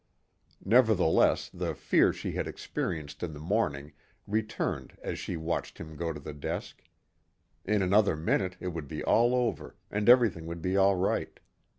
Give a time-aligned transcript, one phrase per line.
[0.65, 3.93] Nevertheless the fear she had experienced in the morning
[4.25, 6.81] returned as she watched him go to the desk.
[7.65, 11.39] In another minute it would be all over and everything would be all right.